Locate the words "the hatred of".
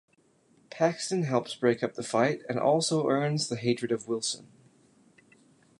3.49-4.07